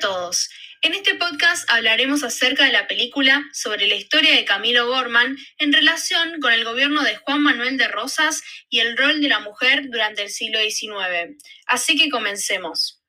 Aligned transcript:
Todos. 0.00 0.48
En 0.80 0.94
este 0.94 1.14
podcast 1.14 1.70
hablaremos 1.70 2.22
acerca 2.22 2.64
de 2.64 2.72
la 2.72 2.86
película 2.86 3.44
sobre 3.52 3.86
la 3.86 3.96
historia 3.96 4.34
de 4.34 4.46
Camilo 4.46 4.86
Gorman 4.86 5.36
en 5.58 5.74
relación 5.74 6.40
con 6.40 6.54
el 6.54 6.64
gobierno 6.64 7.02
de 7.02 7.16
Juan 7.16 7.42
Manuel 7.42 7.76
de 7.76 7.86
Rosas 7.86 8.42
y 8.70 8.80
el 8.80 8.96
rol 8.96 9.20
de 9.20 9.28
la 9.28 9.40
mujer 9.40 9.90
durante 9.90 10.22
el 10.22 10.30
siglo 10.30 10.58
XIX. 10.58 11.36
Así 11.66 11.98
que 11.98 12.08
comencemos. 12.08 13.02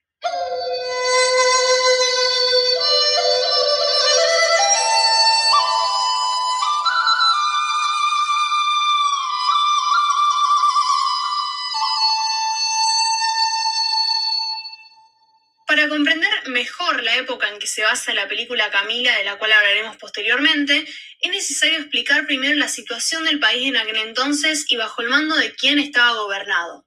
Época 17.21 17.49
en 17.49 17.59
que 17.59 17.67
se 17.67 17.83
basa 17.83 18.13
la 18.13 18.27
película 18.27 18.69
Camila, 18.69 19.17
de 19.17 19.23
la 19.23 19.37
cual 19.37 19.53
hablaremos 19.53 19.97
posteriormente, 19.97 20.85
es 21.19 21.31
necesario 21.31 21.79
explicar 21.79 22.25
primero 22.25 22.55
la 22.55 22.67
situación 22.67 23.23
del 23.23 23.39
país 23.39 23.67
en 23.67 23.77
aquel 23.77 23.97
entonces 23.97 24.65
y 24.67 24.77
bajo 24.77 25.01
el 25.01 25.09
mando 25.09 25.35
de 25.35 25.53
quién 25.55 25.79
estaba 25.79 26.13
gobernado. 26.13 26.85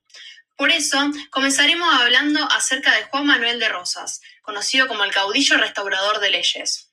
Por 0.57 0.71
eso, 0.71 1.11
comenzaremos 1.31 1.93
hablando 1.93 2.47
acerca 2.53 2.95
de 2.95 3.05
Juan 3.05 3.27
Manuel 3.27 3.59
de 3.59 3.69
Rosas, 3.69 4.21
conocido 4.43 4.87
como 4.87 5.05
el 5.05 5.13
caudillo 5.13 5.57
restaurador 5.57 6.21
de 6.21 6.31
leyes. 6.31 6.91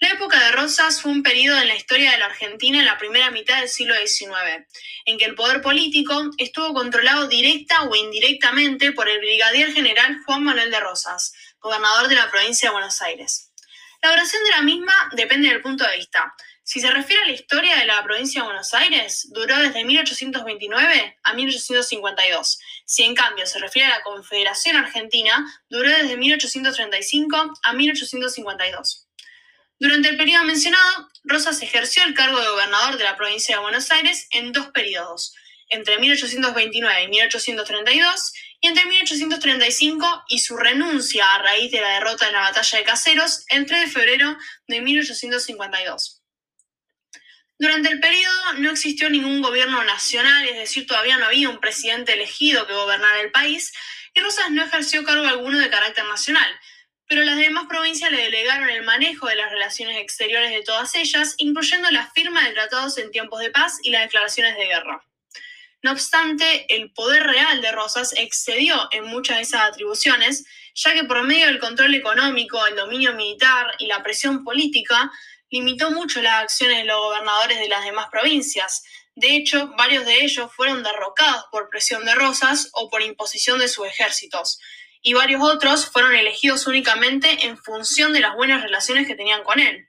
La 0.00 0.08
época 0.08 0.42
de 0.42 0.52
Rosas 0.52 1.02
fue 1.02 1.12
un 1.12 1.22
periodo 1.22 1.60
en 1.60 1.68
la 1.68 1.76
historia 1.76 2.12
de 2.12 2.18
la 2.18 2.24
Argentina 2.24 2.78
en 2.78 2.86
la 2.86 2.96
primera 2.96 3.30
mitad 3.30 3.60
del 3.60 3.68
siglo 3.68 3.94
XIX, 3.94 4.66
en 5.04 5.18
que 5.18 5.26
el 5.26 5.34
poder 5.34 5.60
político 5.60 6.30
estuvo 6.38 6.72
controlado 6.72 7.28
directa 7.28 7.82
o 7.82 7.94
indirectamente 7.94 8.92
por 8.92 9.10
el 9.10 9.18
brigadier 9.18 9.74
general 9.74 10.16
Juan 10.24 10.42
Manuel 10.42 10.70
de 10.70 10.80
Rosas, 10.80 11.34
gobernador 11.60 12.08
de 12.08 12.14
la 12.14 12.30
provincia 12.30 12.68
de 12.68 12.72
Buenos 12.72 13.00
Aires. 13.02 13.52
La 14.02 14.10
duración 14.10 14.42
de 14.44 14.50
la 14.50 14.62
misma 14.62 14.94
depende 15.12 15.48
del 15.48 15.60
punto 15.60 15.84
de 15.86 15.96
vista. 15.96 16.34
Si 16.62 16.80
se 16.80 16.90
refiere 16.90 17.22
a 17.22 17.26
la 17.26 17.32
historia 17.32 17.76
de 17.76 17.84
la 17.84 18.02
provincia 18.02 18.40
de 18.40 18.46
Buenos 18.46 18.72
Aires, 18.74 19.28
duró 19.32 19.58
desde 19.58 19.84
1829 19.84 21.18
a 21.22 21.34
1852. 21.34 22.58
Si 22.84 23.02
en 23.02 23.14
cambio 23.14 23.46
se 23.46 23.58
refiere 23.58 23.88
a 23.88 23.98
la 23.98 24.02
Confederación 24.02 24.76
Argentina, 24.76 25.44
duró 25.68 25.90
desde 25.90 26.16
1835 26.16 27.54
a 27.62 27.72
1852. 27.72 29.08
Durante 29.80 30.10
el 30.10 30.16
periodo 30.16 30.44
mencionado, 30.44 31.08
Rosas 31.24 31.60
ejerció 31.62 32.04
el 32.04 32.14
cargo 32.14 32.38
de 32.38 32.48
gobernador 32.48 32.98
de 32.98 33.04
la 33.04 33.16
provincia 33.16 33.56
de 33.56 33.62
Buenos 33.62 33.90
Aires 33.90 34.28
en 34.30 34.52
dos 34.52 34.68
periodos, 34.68 35.34
entre 35.70 35.98
1829 35.98 37.04
y 37.04 37.08
1832 37.08 38.32
y 38.60 38.68
entre 38.68 38.84
1835 38.84 40.24
y 40.28 40.38
su 40.40 40.56
renuncia 40.56 41.34
a 41.34 41.38
raíz 41.42 41.70
de 41.72 41.80
la 41.80 41.94
derrota 41.94 42.26
en 42.26 42.34
la 42.34 42.40
batalla 42.40 42.78
de 42.78 42.84
Caseros 42.84 43.44
el 43.48 43.66
3 43.66 43.80
de 43.80 43.86
febrero 43.86 44.36
de 44.66 44.80
1852. 44.80 46.20
Durante 47.58 47.90
el 47.90 48.00
periodo 48.00 48.54
no 48.54 48.70
existió 48.70 49.10
ningún 49.10 49.42
gobierno 49.42 49.84
nacional, 49.84 50.48
es 50.48 50.56
decir, 50.56 50.86
todavía 50.86 51.18
no 51.18 51.26
había 51.26 51.50
un 51.50 51.60
presidente 51.60 52.14
elegido 52.14 52.66
que 52.66 52.72
gobernara 52.72 53.20
el 53.20 53.30
país, 53.30 53.72
y 54.14 54.20
Rosas 54.20 54.50
no 54.50 54.64
ejerció 54.64 55.04
cargo 55.04 55.26
alguno 55.26 55.58
de 55.58 55.68
carácter 55.68 56.04
nacional, 56.06 56.50
pero 57.06 57.22
las 57.22 57.36
demás 57.36 57.66
provincias 57.68 58.10
le 58.12 58.22
delegaron 58.22 58.70
el 58.70 58.82
manejo 58.82 59.26
de 59.26 59.36
las 59.36 59.50
relaciones 59.50 59.98
exteriores 59.98 60.52
de 60.52 60.62
todas 60.62 60.94
ellas, 60.94 61.34
incluyendo 61.36 61.90
la 61.90 62.10
firma 62.12 62.46
de 62.46 62.54
tratados 62.54 62.96
en 62.98 63.10
tiempos 63.10 63.40
de 63.40 63.50
paz 63.50 63.78
y 63.82 63.90
las 63.90 64.02
declaraciones 64.02 64.56
de 64.56 64.66
guerra. 64.66 65.04
No 65.82 65.92
obstante, 65.92 66.66
el 66.74 66.92
poder 66.92 67.22
real 67.22 67.62
de 67.62 67.72
Rosas 67.72 68.12
excedió 68.16 68.88
en 68.92 69.04
muchas 69.04 69.36
de 69.36 69.42
esas 69.42 69.62
atribuciones, 69.62 70.44
ya 70.74 70.92
que 70.92 71.04
por 71.04 71.22
medio 71.22 71.46
del 71.46 71.58
control 71.58 71.94
económico, 71.94 72.64
el 72.66 72.76
dominio 72.76 73.14
militar 73.14 73.74
y 73.78 73.86
la 73.86 74.02
presión 74.02 74.44
política, 74.44 75.10
limitó 75.50 75.90
mucho 75.90 76.20
las 76.20 76.42
acciones 76.42 76.78
de 76.78 76.84
los 76.84 77.00
gobernadores 77.00 77.58
de 77.58 77.68
las 77.68 77.84
demás 77.84 78.08
provincias. 78.10 78.84
De 79.14 79.36
hecho, 79.36 79.68
varios 79.76 80.04
de 80.04 80.22
ellos 80.22 80.52
fueron 80.54 80.82
derrocados 80.82 81.44
por 81.50 81.70
presión 81.70 82.04
de 82.04 82.14
Rosas 82.14 82.68
o 82.72 82.90
por 82.90 83.02
imposición 83.02 83.58
de 83.58 83.68
sus 83.68 83.86
ejércitos, 83.86 84.60
y 85.02 85.14
varios 85.14 85.42
otros 85.42 85.86
fueron 85.86 86.14
elegidos 86.14 86.66
únicamente 86.66 87.46
en 87.46 87.56
función 87.56 88.12
de 88.12 88.20
las 88.20 88.34
buenas 88.34 88.62
relaciones 88.62 89.06
que 89.06 89.14
tenían 89.14 89.42
con 89.42 89.60
él. 89.60 89.88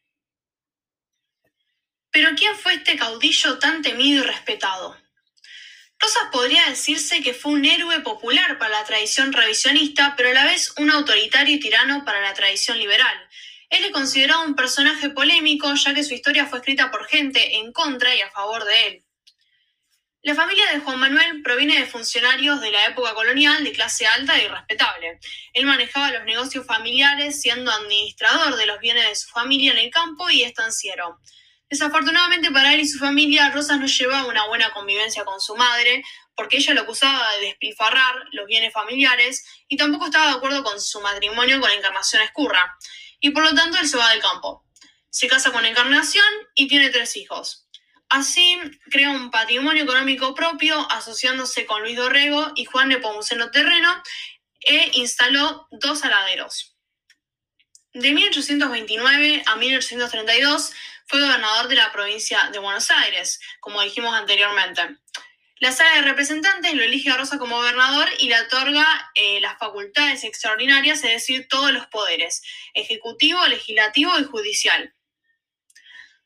Pero 2.12 2.30
¿quién 2.38 2.56
fue 2.56 2.76
este 2.76 2.98
caudillo 2.98 3.60
tan 3.60 3.82
temido 3.82 4.24
y 4.24 4.28
respetado? 4.28 5.01
Rosas 6.02 6.30
podría 6.32 6.68
decirse 6.68 7.22
que 7.22 7.36
fue 7.36 7.52
un 7.52 7.64
héroe 7.64 8.00
popular 8.00 8.58
para 8.58 8.80
la 8.80 8.84
tradición 8.86 9.32
revisionista, 9.32 10.16
pero 10.18 10.30
a 10.30 10.34
la 10.34 10.46
vez 10.46 10.74
un 10.78 10.90
autoritario 10.90 11.56
y 11.56 11.60
tirano 11.60 12.04
para 12.04 12.22
la 12.22 12.34
tradición 12.34 12.80
liberal. 12.80 13.16
Él 13.70 13.86
es 13.86 13.92
considerado 13.92 14.44
un 14.44 14.56
personaje 14.56 15.12
polémico, 15.12 15.72
ya 15.76 15.94
que 15.94 16.04
su 16.04 16.16
historia 16.16 16.48
fue 16.48 16.58
escrita 16.58 16.90
por 16.90 17.08
gente 17.08 17.58
en 17.58 17.72
contra 17.72 18.16
y 18.16 18.22
a 18.22 18.32
favor 18.32 18.66
de 18.66 18.88
él. 18.88 19.06
La 20.24 20.34
familia 20.34 20.72
de 20.72 20.80
Juan 20.80 21.00
Manuel 21.00 21.42
proviene 21.44 21.80
de 21.80 21.86
funcionarios 21.86 22.62
de 22.62 22.72
la 22.72 22.88
época 22.88 23.14
colonial 23.14 23.64
de 23.64 23.72
clase 23.72 24.08
alta 24.08 24.42
y 24.42 24.48
respetable. 24.48 25.20
Él 25.54 25.66
manejaba 25.66 26.12
los 26.12 26.26
negocios 26.26 26.66
familiares 26.66 27.42
siendo 27.42 27.72
administrador 27.72 28.56
de 28.56 28.66
los 28.66 28.80
bienes 28.80 29.08
de 29.08 29.16
su 29.16 29.30
familia 29.30 29.72
en 29.72 29.78
el 29.78 29.92
campo 29.92 30.30
y 30.30 30.42
estanciero. 30.42 31.20
Desafortunadamente 31.72 32.52
para 32.52 32.74
él 32.74 32.82
y 32.82 32.88
su 32.88 33.00
familia, 33.00 33.50
Rosas 33.50 33.80
no 33.80 33.86
llevaba 33.86 34.28
una 34.28 34.46
buena 34.48 34.74
convivencia 34.74 35.24
con 35.24 35.40
su 35.40 35.56
madre, 35.56 36.04
porque 36.36 36.58
ella 36.58 36.74
lo 36.74 36.82
acusaba 36.82 37.34
de 37.36 37.46
despilfarrar 37.46 38.26
los 38.34 38.46
bienes 38.46 38.74
familiares 38.74 39.46
y 39.70 39.78
tampoco 39.78 40.08
estaba 40.08 40.28
de 40.28 40.34
acuerdo 40.34 40.66
con 40.66 40.82
su 40.82 41.00
matrimonio 41.00 41.62
con 41.62 41.72
Encarnación 41.72 42.24
Escurra. 42.24 42.78
Y 43.22 43.30
por 43.30 43.44
lo 43.44 43.56
tanto 43.56 43.78
él 43.80 43.88
se 43.88 43.96
va 43.96 44.10
del 44.10 44.22
campo. 44.22 44.66
Se 45.10 45.30
casa 45.30 45.54
con 45.54 45.66
Encarnación 45.66 46.26
y 46.56 46.68
tiene 46.68 46.90
tres 46.90 47.16
hijos. 47.16 47.70
Así 48.10 48.60
crea 48.90 49.12
un 49.12 49.32
patrimonio 49.32 49.86
económico 49.86 50.36
propio 50.36 50.78
asociándose 50.92 51.66
con 51.66 51.84
Luis 51.84 51.96
Dorrego 51.96 52.52
y 52.56 52.66
Juan 52.66 52.90
de 52.90 52.98
Pomuceno 52.98 53.50
Terreno 53.50 54.04
e 54.60 54.92
instaló 54.96 55.70
dos 55.72 56.04
aladeros. 56.04 56.76
De 57.94 58.12
1829 58.12 59.44
a 59.46 59.56
1832 59.56 60.72
fue 61.08 61.22
gobernador 61.22 61.68
de 61.68 61.76
la 61.76 61.92
provincia 61.92 62.50
de 62.52 62.60
Buenos 62.60 62.92
Aires, 62.92 63.40
como 63.60 63.82
dijimos 63.82 64.14
anteriormente. 64.14 64.98
La 65.62 65.72
sala 65.72 65.96
de 65.98 66.02
representantes 66.02 66.74
lo 66.74 66.82
elige 66.82 67.12
a 67.12 67.18
Rosa 67.18 67.38
como 67.38 67.58
gobernador 67.58 68.08
y 68.18 68.30
le 68.30 68.42
otorga 68.42 69.12
eh, 69.14 69.40
las 69.42 69.60
facultades 69.60 70.24
extraordinarias, 70.24 71.04
es 71.04 71.12
decir, 71.12 71.48
todos 71.48 71.72
los 71.72 71.86
poderes, 71.88 72.42
ejecutivo, 72.74 73.46
legislativo 73.46 74.18
y 74.18 74.24
judicial. 74.24 74.96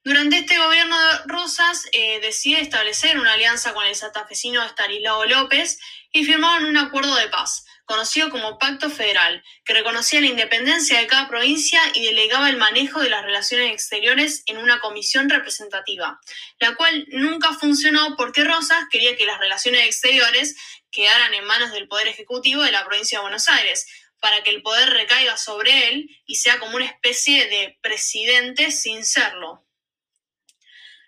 Durante 0.06 0.38
este 0.38 0.58
gobierno 0.58 0.96
de 0.98 1.18
Rosas 1.26 1.86
eh, 1.92 2.20
decide 2.22 2.62
establecer 2.62 3.20
una 3.20 3.34
alianza 3.34 3.74
con 3.74 3.84
el 3.86 3.96
santafesino 3.96 4.64
Estanislao 4.64 5.26
López 5.26 5.80
y 6.14 6.24
firmaron 6.24 6.70
un 6.70 6.78
acuerdo 6.78 7.14
de 7.16 7.28
paz, 7.28 7.66
conocido 7.86 8.30
como 8.30 8.58
Pacto 8.58 8.90
Federal, 8.90 9.44
que 9.64 9.74
reconocía 9.74 10.22
la 10.22 10.28
independencia 10.28 11.00
de 11.00 11.08
cada 11.08 11.28
provincia 11.28 11.80
y 11.94 12.04
delegaba 12.04 12.50
el 12.50 12.58
manejo 12.58 13.00
de 13.02 13.10
las 13.10 13.24
relaciones 13.24 13.72
exteriores 13.72 14.44
en 14.48 14.58
una 14.58 14.80
comisión 14.80 15.30
representativa, 15.30 16.20
la 16.60 16.76
cual 16.76 17.06
nunca 17.10 17.54
funcionó 17.54 18.16
porque 18.18 18.44
Rosas 18.44 18.86
quería 18.90 19.16
que 19.16 19.26
las 19.26 19.40
relaciones 19.40 19.86
exteriores 19.86 20.56
quedaran 20.92 21.34
en 21.34 21.46
manos 21.46 21.72
del 21.72 21.88
Poder 21.88 22.08
Ejecutivo 22.08 22.64
de 22.64 22.72
la 22.72 22.86
provincia 22.86 23.20
de 23.20 23.24
Buenos 23.24 23.50
Aires, 23.50 23.86
para 24.20 24.42
que 24.42 24.50
el 24.50 24.64
poder 24.64 24.90
recaiga 24.90 25.38
sobre 25.38 25.90
él 25.90 26.10
y 26.26 26.36
sea 26.36 26.58
como 26.60 26.76
una 26.76 26.86
especie 26.86 27.48
de 27.48 27.78
presidente 27.82 28.72
sin 28.72 29.06
serlo. 29.06 29.64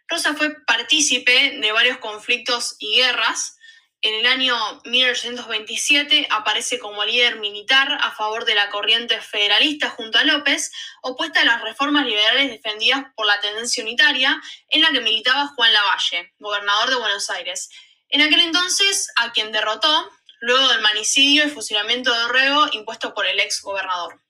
Rosa 0.07 0.35
fue 0.35 0.55
partícipe 0.65 1.57
de 1.59 1.71
varios 1.71 1.97
conflictos 1.97 2.75
y 2.79 2.97
guerras. 2.97 3.56
En 4.01 4.13
el 4.13 4.27
año 4.27 4.55
1827 4.85 6.27
aparece 6.29 6.77
como 6.77 7.03
líder 7.03 7.39
militar 7.39 7.97
a 7.99 8.11
favor 8.11 8.45
de 8.45 8.53
la 8.53 8.69
corriente 8.69 9.19
federalista 9.21 9.89
junto 9.89 10.19
a 10.19 10.23
López, 10.23 10.71
opuesta 11.01 11.41
a 11.41 11.45
las 11.45 11.63
reformas 11.63 12.05
liberales 12.05 12.51
defendidas 12.51 13.05
por 13.15 13.25
la 13.25 13.39
tendencia 13.39 13.83
unitaria, 13.83 14.39
en 14.69 14.81
la 14.81 14.91
que 14.91 15.01
militaba 15.01 15.47
Juan 15.47 15.73
Lavalle, 15.73 16.33
gobernador 16.37 16.89
de 16.91 16.95
Buenos 16.95 17.29
Aires. 17.31 17.69
En 18.09 18.21
aquel 18.21 18.41
entonces, 18.41 19.11
a 19.15 19.31
quien 19.31 19.51
derrotó, 19.51 20.11
luego 20.41 20.67
del 20.67 20.81
manicidio 20.81 21.45
y 21.45 21.49
fusilamiento 21.49 22.13
de 22.13 22.25
Orrego 22.25 22.67
impuesto 22.73 23.15
por 23.15 23.25
el 23.25 23.39
ex 23.39 23.61
gobernador. 23.63 24.21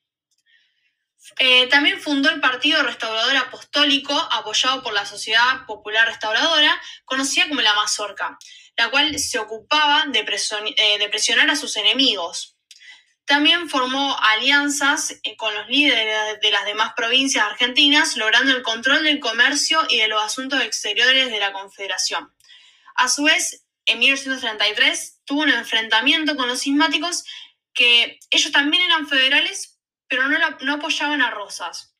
Eh, 1.39 1.67
también 1.67 1.99
fundó 1.99 2.29
el 2.29 2.39
Partido 2.39 2.81
Restaurador 2.83 3.35
Apostólico, 3.37 4.13
apoyado 4.31 4.81
por 4.81 4.93
la 4.93 5.05
Sociedad 5.05 5.65
Popular 5.65 6.07
Restauradora, 6.07 6.81
conocida 7.05 7.47
como 7.47 7.61
la 7.61 7.75
Mazorca, 7.75 8.37
la 8.75 8.89
cual 8.89 9.19
se 9.19 9.39
ocupaba 9.39 10.05
de, 10.07 10.19
eh, 10.19 11.09
presionar 11.09 11.49
a 11.49 11.55
sus 11.55 11.75
enemigos. 11.77 12.55
También 13.25 13.69
formó 13.69 14.17
alianzas 14.19 15.19
eh, 15.23 15.35
con 15.35 15.53
los 15.53 15.67
líderes 15.67 16.39
de 16.39 16.51
las 16.51 16.65
demás 16.65 16.93
provincias 16.95 17.45
argentinas, 17.45 18.15
logrando 18.15 18.55
el 18.55 18.63
control 18.63 19.03
del 19.03 19.19
comercio 19.19 19.81
y 19.89 19.97
de 19.97 20.07
los 20.07 20.23
asuntos 20.23 20.61
exteriores 20.61 21.29
de 21.29 21.39
la 21.39 21.51
Confederación. 21.51 22.33
A 22.95 23.09
su 23.09 23.23
vez, 23.23 23.65
en 23.85 23.99
1833 23.99 25.19
tuvo 25.25 25.41
un 25.41 25.49
enfrentamiento 25.49 26.35
con 26.35 26.47
los 26.47 26.61
cismáticos 26.61 27.25
que 27.73 28.19
ellos 28.31 28.51
también 28.51 28.83
eran 28.83 29.07
federales, 29.07 29.76
pero 30.07 30.27
no, 30.27 30.37
no 30.61 30.73
apoyaban 30.73 31.21
a 31.21 31.31
Rosas. 31.31 31.93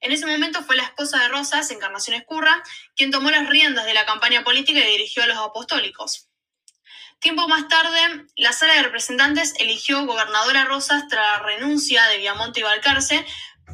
En 0.00 0.10
ese 0.10 0.26
momento 0.26 0.62
fue 0.64 0.76
la 0.76 0.82
esposa 0.82 1.20
de 1.20 1.28
Rosas, 1.28 1.70
Encarnación 1.70 2.16
Escurra, 2.16 2.62
quien 2.96 3.12
tomó 3.12 3.30
las 3.30 3.48
riendas 3.48 3.84
de 3.86 3.94
la 3.94 4.04
campaña 4.04 4.42
política 4.42 4.80
y 4.80 4.90
dirigió 4.90 5.22
a 5.22 5.26
los 5.26 5.38
apostólicos. 5.38 6.28
Tiempo 7.20 7.46
más 7.46 7.68
tarde, 7.68 8.26
la 8.34 8.52
Sala 8.52 8.74
de 8.74 8.82
Representantes 8.82 9.54
eligió 9.60 10.04
gobernadora 10.04 10.64
Rosas 10.64 11.06
tras 11.08 11.24
la 11.24 11.46
renuncia 11.46 12.04
de 12.06 12.18
Viamonte 12.18 12.58
y 12.58 12.64
Balcarce, 12.64 13.24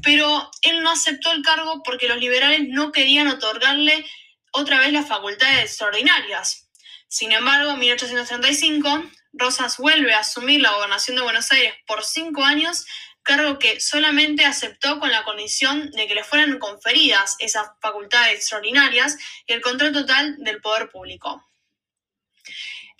pero 0.03 0.51
él 0.61 0.83
no 0.83 0.91
aceptó 0.91 1.33
el 1.33 1.43
cargo 1.43 1.83
porque 1.83 2.09
los 2.09 2.19
liberales 2.19 2.69
no 2.69 2.93
querían 2.93 3.29
otorgarle 3.29 4.05
otra 4.53 4.79
vez 4.81 4.93
las 4.93 5.09
facultades 5.09 5.65
extraordinarias. 5.65 6.68
Sin 7.09 7.33
embargo, 7.33 7.73
en 7.73 7.79
1835, 7.79 9.05
Rosas 9.33 9.79
vuelve 9.79 10.15
a 10.15 10.21
asumir 10.21 10.61
la 10.61 10.73
gobernación 10.73 11.17
de 11.17 11.23
Buenos 11.23 11.51
Aires 11.53 11.75
por 11.87 12.05
cinco 12.05 12.45
años 12.45 12.85
cargo 13.23 13.59
que 13.59 13.79
solamente 13.79 14.47
aceptó 14.47 14.99
con 14.99 15.11
la 15.11 15.23
condición 15.23 15.91
de 15.91 16.07
que 16.07 16.15
le 16.15 16.25
fueran 16.25 16.59
conferidas 16.59 17.37
esas 17.39 17.69
facultades 17.81 18.35
extraordinarias 18.35 19.19
y 19.47 19.53
el 19.53 19.61
control 19.61 19.93
total 19.93 20.37
del 20.39 20.63
poder 20.63 20.89
público. 20.89 21.45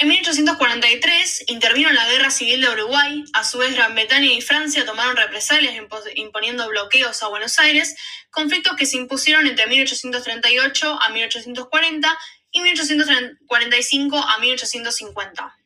En 0.01 0.09
1843 0.09 1.45
intervino 1.49 1.89
en 1.89 1.97
la 1.97 2.09
Guerra 2.09 2.31
Civil 2.31 2.61
de 2.61 2.69
Uruguay, 2.69 3.25
a 3.33 3.43
su 3.43 3.59
vez 3.59 3.75
Gran 3.75 3.95
Bretaña 3.95 4.31
y 4.33 4.41
Francia 4.41 4.85
tomaron 4.85 5.17
represalias 5.17 5.75
imponiendo 6.15 6.69
bloqueos 6.69 7.21
a 7.23 7.29
Buenos 7.29 7.59
Aires, 7.59 7.97
conflictos 8.31 8.77
que 8.77 8.87
se 8.87 8.97
impusieron 8.97 9.47
entre 9.47 9.67
1838 9.67 10.99
a 11.03 11.09
1840 11.09 12.19
y 12.51 12.61
1845 12.61 14.17
a 14.17 14.39
1850. 14.39 15.57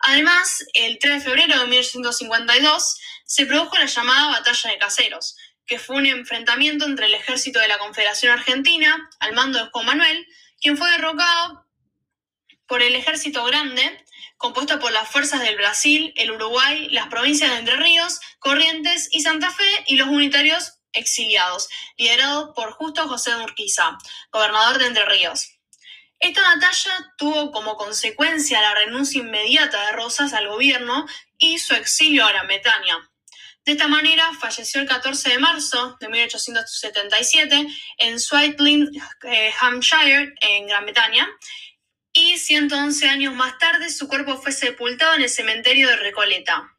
Además, 0.00 0.64
el 0.74 0.98
3 0.98 1.14
de 1.14 1.20
febrero 1.20 1.58
de 1.58 1.66
1852 1.66 2.98
se 3.24 3.46
produjo 3.46 3.76
la 3.76 3.86
llamada 3.86 4.30
Batalla 4.30 4.70
de 4.70 4.78
Caseros, 4.78 5.36
que 5.66 5.78
fue 5.78 5.96
un 5.96 6.06
enfrentamiento 6.06 6.86
entre 6.86 7.06
el 7.06 7.14
ejército 7.14 7.60
de 7.60 7.68
la 7.68 7.78
Confederación 7.78 8.32
Argentina, 8.32 9.08
al 9.20 9.34
mando 9.34 9.62
de 9.62 9.70
Juan 9.70 9.86
Manuel, 9.86 10.26
quien 10.60 10.76
fue 10.76 10.90
derrocado 10.90 11.66
por 12.66 12.82
el 12.82 12.94
Ejército 12.94 13.44
Grande, 13.44 14.04
compuesto 14.36 14.78
por 14.78 14.90
las 14.90 15.08
fuerzas 15.08 15.42
del 15.42 15.56
Brasil, 15.56 16.12
el 16.16 16.30
Uruguay, 16.30 16.88
las 16.90 17.08
provincias 17.08 17.50
de 17.50 17.58
Entre 17.58 17.76
Ríos, 17.76 18.20
Corrientes 18.38 19.08
y 19.10 19.20
Santa 19.20 19.50
Fe, 19.50 19.84
y 19.86 19.96
los 19.96 20.08
unitarios 20.08 20.78
exiliados, 20.92 21.68
liderados 21.96 22.50
por 22.54 22.72
Justo 22.72 23.06
José 23.06 23.30
de 23.34 23.44
Urquiza, 23.44 23.98
gobernador 24.32 24.78
de 24.78 24.86
Entre 24.86 25.04
Ríos. 25.04 25.59
Esta 26.20 26.42
batalla 26.42 27.14
tuvo 27.16 27.50
como 27.50 27.76
consecuencia 27.76 28.60
la 28.60 28.74
renuncia 28.74 29.20
inmediata 29.20 29.86
de 29.86 29.92
Rosas 29.92 30.34
al 30.34 30.48
gobierno 30.48 31.06
y 31.38 31.58
su 31.58 31.74
exilio 31.74 32.26
a 32.26 32.30
Gran 32.32 32.46
Bretaña. 32.46 33.10
De 33.64 33.72
esta 33.72 33.88
manera, 33.88 34.30
falleció 34.38 34.82
el 34.82 34.86
14 34.86 35.30
de 35.30 35.38
marzo 35.38 35.96
de 35.98 36.08
1877 36.08 37.66
en 37.98 38.20
Swateling, 38.20 38.90
eh, 39.24 39.52
Hampshire, 39.60 40.34
en 40.42 40.66
Gran 40.66 40.84
Bretaña, 40.84 41.26
y 42.12 42.36
111 42.36 43.08
años 43.08 43.34
más 43.34 43.56
tarde 43.58 43.88
su 43.88 44.06
cuerpo 44.06 44.36
fue 44.40 44.52
sepultado 44.52 45.14
en 45.14 45.22
el 45.22 45.30
cementerio 45.30 45.88
de 45.88 45.96
Recoleta. 45.96 46.76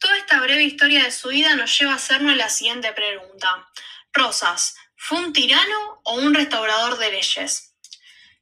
Toda 0.00 0.16
esta 0.16 0.40
breve 0.40 0.64
historia 0.64 1.04
de 1.04 1.10
su 1.12 1.28
vida 1.28 1.54
nos 1.54 1.78
lleva 1.78 1.92
a 1.92 1.96
hacernos 1.96 2.36
la 2.36 2.48
siguiente 2.48 2.92
pregunta. 2.92 3.68
Rosas, 4.12 4.76
¿fue 4.96 5.18
un 5.18 5.32
tirano 5.32 6.00
o 6.04 6.14
un 6.14 6.34
restaurador 6.34 6.98
de 6.98 7.10
leyes? 7.10 7.67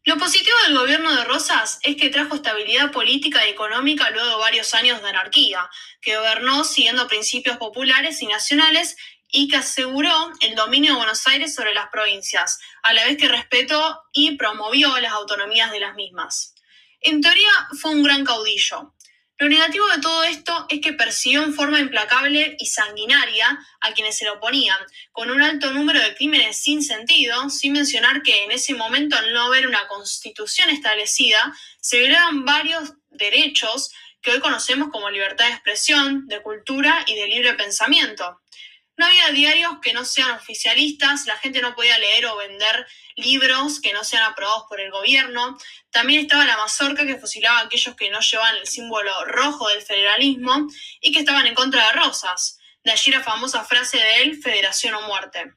Lo 0.06 0.17
positivo 0.19 0.56
del 0.64 0.79
gobierno 0.79 1.12
de 1.12 1.25
Rosas 1.25 1.81
es 1.82 1.97
que 1.97 2.11
trajo 2.11 2.37
estabilidad 2.37 2.93
política 2.93 3.44
y 3.44 3.50
económica 3.50 4.08
luego 4.11 4.29
de 4.29 4.37
varios 4.37 4.73
años 4.73 5.03
de 5.03 5.08
anarquía, 5.08 5.69
que 6.00 6.17
gobernó 6.17 6.62
siguiendo 6.62 7.08
principios 7.08 7.56
populares 7.56 8.23
y 8.23 8.26
nacionales 8.29 8.97
y 9.29 9.49
que 9.49 9.56
aseguró 9.56 10.31
el 10.43 10.55
dominio 10.55 10.93
de 10.93 10.99
Buenos 10.99 11.26
Aires 11.26 11.56
sobre 11.56 11.75
las 11.75 11.88
provincias, 11.88 12.61
a 12.85 12.93
la 12.93 13.05
vez 13.05 13.17
que 13.17 13.26
respetó 13.26 14.00
y 14.12 14.37
promovió 14.37 14.97
las 15.00 15.11
autonomías 15.11 15.73
de 15.73 15.81
las 15.81 15.97
mismas. 15.97 16.55
En 17.00 17.20
teoría 17.20 17.50
fue 17.81 17.91
un 17.91 18.05
gran 18.05 18.25
caudillo, 18.25 18.94
lo 19.38 19.49
negativo 19.50 19.87
de 19.88 20.00
todo 20.00 20.25
esto 20.25 20.67
es 20.71 20.81
que 20.81 20.94
persiguió 20.94 21.43
en 21.43 21.53
forma 21.53 21.79
implacable 21.79 22.56
y 22.59 22.67
sanguinaria 22.67 23.59
a 23.81 23.93
quienes 23.93 24.17
se 24.17 24.25
lo 24.25 24.35
oponían, 24.35 24.79
con 25.12 25.31
un 25.31 25.43
alto 25.43 25.73
número 25.73 26.00
de 26.00 26.15
crímenes 26.15 26.62
sin 26.62 26.83
sentido, 26.83 27.50
sin 27.50 27.75
mencionar 27.75 28.23
que 28.23 28.44
en 28.44 28.53
ese 28.53 28.73
momento 28.73 29.15
al 29.15 29.35
no 29.35 29.43
haber 29.43 29.67
una 29.67 29.87
constitución 29.88 30.71
establecida, 30.71 31.55
se 31.81 31.99
violaban 31.99 32.47
varios 32.47 32.94
derechos 33.11 33.91
que 34.23 34.31
hoy 34.31 34.41
conocemos 34.41 34.88
como 34.91 35.11
libertad 35.11 35.47
de 35.47 35.53
expresión, 35.53 36.27
de 36.29 36.41
cultura 36.43 37.05
y 37.06 37.15
de 37.15 37.29
libre 37.29 37.55
pensamiento. 37.55 38.41
No 38.97 39.05
había 39.05 39.29
diarios 39.31 39.79
que 39.83 39.93
no 39.93 40.05
sean 40.05 40.31
oficialistas, 40.31 41.27
la 41.27 41.37
gente 41.37 41.61
no 41.61 41.75
podía 41.75 41.99
leer 41.99 42.27
o 42.27 42.37
vender 42.37 42.87
libros 43.17 43.81
que 43.81 43.93
no 43.93 44.05
sean 44.05 44.23
aprobados 44.23 44.65
por 44.69 44.81
el 44.81 44.91
gobierno. 44.91 45.59
También 45.91 46.23
estaba 46.23 46.47
la 46.47 46.57
mazorca 46.57 47.05
que 47.07 47.19
fusilaba 47.19 47.59
a 47.59 47.63
aquellos 47.65 47.95
que 47.95 48.11
no 48.11 48.21
llevaban 48.21 48.57
el 48.57 48.67
símbolo 48.67 49.13
rojo 49.27 49.69
del 49.69 49.83
federalismo 49.83 50.67
y 51.01 51.13
que 51.13 51.21
estaban 51.21 51.47
en 51.47 51.55
contra 51.55 51.87
de 51.87 51.93
Rosas. 51.93 52.59
De 52.85 52.93
allí 52.93 53.11
la 53.11 53.23
famosa 53.23 53.65
frase 53.65 53.99
de 53.99 54.23
él, 54.23 54.41
Federación 54.43 54.95
o 54.95 55.03
muerte. 55.03 55.53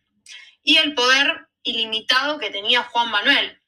Y 0.62 0.78
el 0.78 0.94
poder 0.94 1.48
ilimitado 1.64 2.40
que 2.40 2.50
tenía 2.50 2.84
Juan 2.84 3.10
Manuel. 3.10 3.60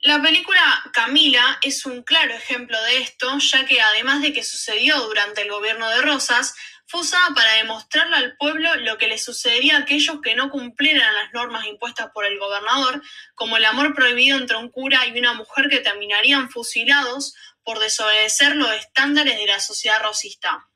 La 0.00 0.20
película 0.20 0.60
Camila 0.92 1.58
es 1.62 1.86
un 1.86 2.02
claro 2.02 2.34
ejemplo 2.34 2.80
de 2.82 2.98
esto, 2.98 3.38
ya 3.38 3.64
que 3.66 3.80
además 3.80 4.20
de 4.20 4.32
que 4.32 4.42
sucedió 4.42 5.00
durante 5.02 5.42
el 5.42 5.50
gobierno 5.50 5.88
de 5.90 6.02
Rosas, 6.02 6.54
usada 7.00 7.34
para 7.34 7.52
demostrarle 7.54 8.16
al 8.16 8.36
pueblo 8.36 8.74
lo 8.76 8.98
que 8.98 9.08
le 9.08 9.18
sucedería 9.18 9.76
a 9.76 9.80
aquellos 9.80 10.20
que 10.22 10.34
no 10.34 10.50
cumplieran 10.50 11.14
las 11.14 11.32
normas 11.32 11.66
impuestas 11.66 12.10
por 12.12 12.24
el 12.24 12.38
gobernador, 12.38 13.02
como 13.34 13.56
el 13.56 13.64
amor 13.64 13.94
prohibido 13.94 14.38
entre 14.38 14.56
un 14.56 14.70
cura 14.70 15.06
y 15.06 15.18
una 15.18 15.34
mujer 15.34 15.68
que 15.68 15.80
terminarían 15.80 16.50
fusilados 16.50 17.34
por 17.64 17.78
desobedecer 17.78 18.56
los 18.56 18.72
estándares 18.72 19.36
de 19.36 19.46
la 19.46 19.60
sociedad 19.60 20.02
rosista. 20.02 20.68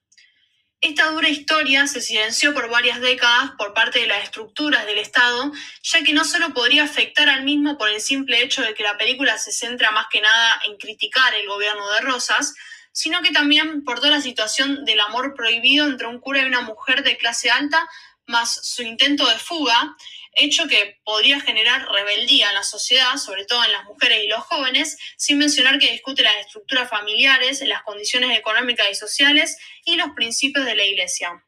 Esta 0.82 1.10
dura 1.10 1.29
historia 1.29 1.86
se 1.86 2.02
silenció 2.02 2.52
por 2.52 2.69
varias 2.69 3.00
décadas 3.00 3.52
por 3.56 3.72
parte 3.72 4.00
de 4.00 4.06
las 4.06 4.22
estructuras 4.24 4.84
del 4.84 4.98
Estado, 4.98 5.50
ya 5.82 6.02
que 6.05 6.12
no 6.12 6.24
solo 6.24 6.52
podría 6.52 6.84
afectar 6.84 7.29
al 7.31 7.44
mismo 7.44 7.79
por 7.79 7.88
el 7.88 8.00
simple 8.00 8.43
hecho 8.43 8.62
de 8.62 8.74
que 8.74 8.82
la 8.82 8.98
película 8.98 9.38
se 9.38 9.52
centra 9.52 9.91
más 9.91 10.06
que 10.10 10.20
nada 10.20 10.60
en 10.67 10.76
criticar 10.76 11.34
el 11.34 11.48
gobierno 11.48 11.91
de 11.93 12.00
Rosas, 12.02 12.55
sino 12.96 13.20
que 13.20 13.31
también 13.31 13.84
por 13.84 13.98
toda 13.98 14.12
la 14.12 14.22
situación 14.22 14.86
del 14.86 15.00
amor 15.00 15.34
prohibido 15.34 15.86
entre 15.86 16.06
un 16.06 16.19
cura 16.19 16.41
y 16.41 16.46
una 16.46 16.62
mujer 16.62 17.03
de 17.03 17.19
clase 17.19 17.50
alta, 17.50 17.86
más 18.24 18.58
su 18.67 18.82
intento 18.82 19.29
de 19.29 19.38
fuga, 19.38 19.94
hecho 20.32 20.67
que 20.67 20.98
podría 21.05 21.38
generar 21.41 21.86
rebeldía 21.93 22.48
en 22.48 22.55
la 22.55 22.62
sociedad, 22.62 23.19
sobre 23.19 23.44
todo 23.44 23.62
en 23.65 23.72
las 23.72 23.84
mujeres 23.84 24.24
y 24.24 24.29
los 24.29 24.41
jóvenes, 24.44 24.96
sin 25.19 25.36
mencionar 25.36 25.79
que 25.79 25.93
discute 25.93 26.22
las 26.22 26.36
estructuras 26.36 26.88
familiares, 26.88 27.60
las 27.67 27.82
condiciones 27.82 28.36
económicas 28.38 28.86
y 28.91 28.94
sociales 28.94 29.58
y 29.84 29.96
los 29.96 30.12
principios 30.17 30.65
de 30.65 30.74
la 30.74 30.84
Iglesia. 30.84 31.44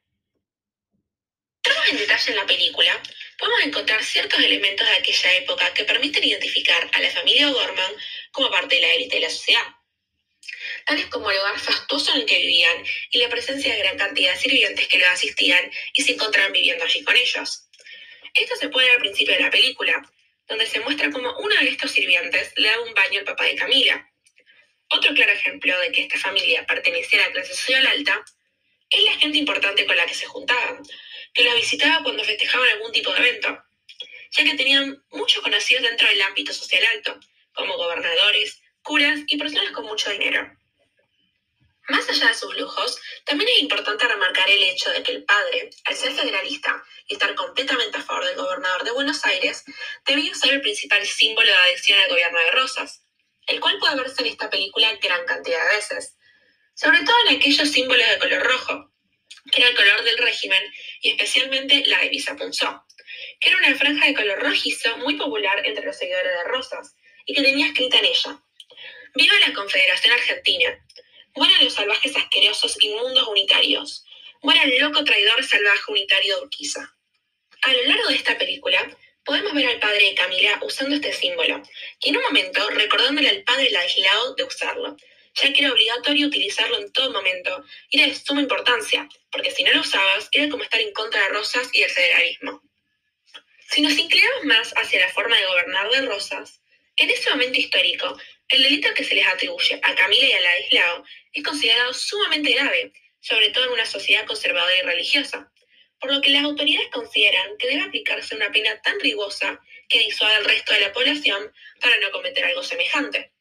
Entrando 1.65 1.93
en 1.93 1.97
detalle 1.97 2.31
en 2.31 2.37
la 2.37 2.47
película, 2.47 2.93
podemos 3.39 3.61
encontrar 3.65 4.05
ciertos 4.05 4.39
elementos 4.39 4.87
de 4.87 4.97
aquella 4.97 5.33
época 5.33 5.73
que 5.73 5.85
permiten 5.85 6.25
identificar 6.25 6.91
a 6.93 7.01
la 7.01 7.11
familia 7.11 7.49
O'Gorman 7.49 7.93
como 8.33 8.51
parte 8.51 8.75
de 8.75 8.83
la 8.83 8.93
élite 8.93 9.17
de 9.17 9.23
la 9.23 9.31
sociedad 9.31 9.78
tales 10.85 11.07
como 11.07 11.31
el 11.31 11.39
hogar 11.39 11.59
fastuoso 11.59 12.13
en 12.15 12.21
el 12.21 12.27
que 12.27 12.39
vivían 12.39 12.85
y 13.11 13.19
la 13.19 13.29
presencia 13.29 13.73
de 13.73 13.81
gran 13.81 13.99
cantidad 13.99 14.33
de 14.33 14.41
sirvientes 14.41 14.89
que 14.89 14.99
los 14.99 15.09
asistían 15.09 15.71
y 15.93 16.03
se 16.03 16.13
encontraban 16.13 16.53
viviendo 16.53 16.85
allí 16.85 17.03
con 17.05 17.17
ellos. 17.17 17.69
Esto 18.35 18.57
se 18.57 18.69
puede 18.69 18.87
ver 18.87 18.97
al 18.97 19.03
principio 19.03 19.35
de 19.35 19.41
la 19.41 19.51
película, 19.51 20.11
donde 20.47 20.67
se 20.67 20.81
muestra 20.81 21.11
como 21.11 21.37
uno 21.39 21.55
de 21.61 21.69
estos 21.69 21.91
sirvientes 21.91 22.53
le 22.57 22.69
da 22.69 22.81
un 22.81 22.95
baño 22.95 23.21
al 23.21 23.25
papá 23.25 23.45
de 23.45 23.57
Camila. 23.57 24.11
Otro 24.91 25.15
claro 25.15 25.33
ejemplo 25.33 25.79
de 25.81 25.93
que 25.93 26.03
esta 26.03 26.19
familia 26.19 26.65
pertenecía 26.67 27.23
a 27.23 27.27
la 27.27 27.33
clase 27.33 27.55
social 27.55 27.87
alta 27.87 28.25
es 28.91 29.03
la 29.05 29.13
gente 29.19 29.39
importante 29.39 29.85
con 29.87 29.97
la 29.97 30.07
que 30.07 30.15
se 30.15 30.27
juntaban, 30.27 30.83
que 31.35 31.45
los 31.45 31.55
visitaba 31.57 32.03
cuando 32.03 32.25
festejaban 32.25 32.71
algún 32.71 32.93
tipo 32.93 33.13
de 33.13 33.19
evento, 33.19 33.63
ya 34.31 34.45
que 34.45 34.55
tenían 34.55 35.03
muchos 35.11 35.43
conocidos 35.43 35.83
dentro 35.83 36.09
del 36.09 36.23
ámbito 36.23 36.53
social 36.55 36.85
alto, 36.95 37.21
como 37.53 37.77
gobernadores, 37.77 38.63
curas 38.83 39.21
y 39.27 39.37
personas 39.37 39.73
con 39.73 39.85
mucho 39.85 40.11
dinero. 40.11 40.58
Más 41.89 42.07
allá 42.09 42.29
de 42.29 42.35
sus 42.35 42.55
lujos, 42.57 43.01
también 43.25 43.49
es 43.49 43.63
importante 43.63 44.07
remarcar 44.07 44.49
el 44.51 44.63
hecho 44.63 44.91
de 44.91 45.03
que 45.03 45.13
el 45.13 45.25
padre, 45.25 45.71
al 45.87 45.97
ser 45.97 46.13
federalista 46.13 46.85
y 47.07 47.15
estar 47.15 47.35
completamente 47.35 47.97
a 47.97 48.03
favor 48.03 48.27
del 48.27 48.37
gobernador 48.37 48.85
de 48.85 48.91
Buenos 48.91 49.25
Aires, 49.25 49.65
debía 50.07 50.35
ser 50.35 50.53
el 50.53 50.61
principal 50.61 51.07
símbolo 51.07 51.47
de 51.47 51.55
adhesión 51.55 51.99
al 51.99 52.11
gobierno 52.11 52.39
de 52.41 52.51
Rosas, 52.51 53.03
el 53.47 53.59
cual 53.61 53.79
puede 53.79 53.97
verse 53.97 54.21
en 54.21 54.29
esta 54.29 54.51
película 54.51 54.95
gran 55.03 55.25
cantidad 55.25 55.67
de 55.67 55.77
veces, 55.77 56.19
sobre 56.75 57.01
todo 57.01 57.17
en 57.27 57.37
aquellos 57.37 57.71
símbolos 57.71 58.07
de 58.07 58.19
color 58.19 58.43
rojo, 58.43 58.93
que 59.51 59.63
era 59.63 59.71
el 59.71 59.77
color 59.77 60.05
del 60.05 60.19
régimen 60.19 60.63
y 61.01 61.11
especialmente 61.13 61.85
la 61.87 62.01
divisa 62.01 62.37
punzó, 62.37 62.85
que 63.41 63.49
era 63.49 63.59
una 63.59 63.75
franja 63.77 64.07
de 64.07 64.15
color 64.15 64.43
rojizo 64.43 64.99
muy 64.99 65.17
popular 65.17 65.65
entre 65.65 65.87
los 65.87 65.97
seguidores 65.97 66.33
de 66.33 66.45
Rosas 66.45 66.95
y 67.25 67.35
que 67.35 67.43
tenía 67.43 67.69
escrita 67.69 67.99
en 67.99 68.05
ella, 68.05 68.43
Viva 69.15 69.35
la 69.47 69.55
Confederación 69.55 70.13
Argentina, 70.13 70.79
Mueran 71.39 71.63
los 71.63 71.75
salvajes 71.75 72.17
asquerosos 72.17 72.77
inmundos 72.83 73.29
unitarios. 73.29 74.05
Muera 74.43 74.65
el 74.65 74.77
loco 74.81 75.05
traidor 75.05 75.45
salvaje 75.45 75.85
unitario 75.87 76.35
de 76.35 76.43
Urquiza. 76.43 76.97
A 77.63 77.73
lo 77.73 77.83
largo 77.85 78.09
de 78.09 78.17
esta 78.17 78.37
película, 78.37 78.91
podemos 79.25 79.55
ver 79.55 79.69
al 79.69 79.79
padre 79.79 80.05
de 80.07 80.15
Camila 80.17 80.59
usando 80.63 80.97
este 80.97 81.13
símbolo, 81.13 81.63
y 82.01 82.09
en 82.09 82.17
un 82.17 82.25
momento 82.25 82.69
recordándole 82.71 83.29
al 83.29 83.45
padre 83.45 83.71
aislado 83.79 84.35
de 84.35 84.43
usarlo, 84.43 84.97
ya 85.35 85.53
que 85.53 85.61
era 85.61 85.73
obligatorio 85.73 86.27
utilizarlo 86.27 86.77
en 86.77 86.91
todo 86.93 87.13
momento 87.13 87.65
y 87.89 88.01
era 88.01 88.09
de 88.09 88.17
suma 88.17 88.41
importancia, 88.41 89.09
porque 89.31 89.53
si 89.53 89.63
no 89.63 89.73
lo 89.73 89.83
usabas 89.83 90.29
era 90.33 90.49
como 90.49 90.65
estar 90.65 90.81
en 90.81 90.93
contra 90.93 91.23
de 91.23 91.29
Rosas 91.29 91.69
y 91.73 91.83
del 91.83 91.91
federalismo. 91.91 92.63
Si 93.71 93.81
nos 93.81 93.97
inclinamos 93.97 94.45
más 94.45 94.73
hacia 94.77 95.07
la 95.07 95.13
forma 95.13 95.37
de 95.37 95.47
gobernar 95.47 95.89
de 95.89 96.03
Rosas, 96.03 96.61
en 96.97 97.11
ese 97.11 97.31
momento 97.31 97.61
histórico, 97.61 98.19
el 98.49 98.63
delito 98.63 98.89
que 98.95 99.05
se 99.05 99.15
les 99.15 99.27
atribuye 99.27 99.79
a 99.83 99.95
Camila 99.95 100.27
y 100.27 100.33
a 100.33 100.51
aislado 100.51 101.05
es 101.33 101.45
considerado 101.45 101.93
sumamente 101.93 102.53
grave, 102.53 102.93
sobre 103.21 103.51
todo 103.51 103.67
en 103.67 103.73
una 103.73 103.87
sociedad 103.87 104.25
conservadora 104.27 104.77
y 104.79 104.83
religiosa, 104.83 105.53
por 106.01 106.13
lo 106.13 106.21
que 106.21 106.31
las 106.31 106.45
autoridades 106.45 106.89
consideran 106.91 107.57
que 107.59 107.69
debe 107.69 107.83
aplicarse 107.83 108.35
una 108.35 108.51
pena 108.51 108.81
tan 108.83 108.99
rigurosa 109.01 109.61
que 109.89 110.01
disuada 110.01 110.37
al 110.37 110.45
resto 110.45 110.73
de 110.73 110.81
la 110.81 110.93
población 110.93 111.53
para 111.81 111.99
no 111.99 112.11
cometer 112.11 112.45
algo 112.45 112.63
semejante. 112.63 113.33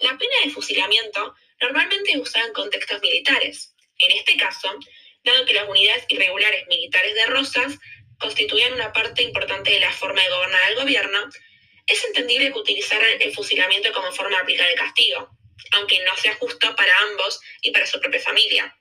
La 0.00 0.16
pena 0.18 0.34
de 0.44 0.50
fusilamiento 0.50 1.34
normalmente 1.60 2.12
es 2.12 2.18
usada 2.18 2.46
en 2.46 2.52
contextos 2.52 3.00
militares. 3.00 3.74
En 3.98 4.16
este 4.16 4.36
caso, 4.36 4.78
dado 5.24 5.44
que 5.46 5.54
las 5.54 5.68
unidades 5.68 6.04
irregulares 6.08 6.66
militares 6.68 7.14
de 7.14 7.26
Rosas 7.26 7.78
constituían 8.18 8.74
una 8.74 8.92
parte 8.92 9.22
importante 9.22 9.70
de 9.70 9.80
la 9.80 9.92
forma 9.92 10.22
de 10.22 10.30
gobernar 10.30 10.62
al 10.64 10.74
gobierno, 10.76 11.30
es 11.88 12.04
entendible 12.04 12.52
que 12.52 12.58
utilizaran 12.58 13.20
el 13.20 13.32
fusilamiento 13.32 13.92
como 13.92 14.12
forma 14.12 14.36
de 14.36 14.42
aplicar 14.42 14.68
el 14.68 14.76
castigo, 14.76 15.30
aunque 15.72 16.02
no 16.04 16.16
sea 16.16 16.34
justo 16.34 16.76
para 16.76 16.92
ambos 17.10 17.40
y 17.62 17.70
para 17.70 17.86
su 17.86 17.98
propia 17.98 18.20
familia. 18.20 18.76